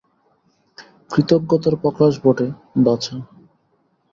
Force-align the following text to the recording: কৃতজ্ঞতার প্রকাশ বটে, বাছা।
কৃতজ্ঞতার 1.11 1.75
প্রকাশ 1.83 2.11
বটে, 2.23 2.47
বাছা। 2.77 3.15